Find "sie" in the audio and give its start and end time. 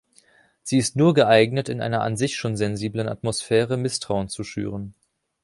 0.63-0.79